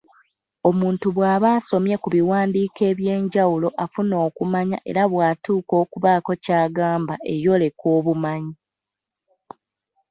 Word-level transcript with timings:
Omuntu 0.69 1.05
bw’aba 1.15 1.47
asomye 1.57 1.95
ku 2.01 2.07
biwandiiko 2.15 2.81
eby’enjawulo 2.91 3.67
afuna 3.83 4.15
okumanya 4.27 4.77
era 4.89 5.03
bw’atuuka 5.11 5.73
okubaako 5.83 6.31
ky’agamba 6.43 7.13
eyoleka 7.33 7.85
obumanyi. 7.97 8.53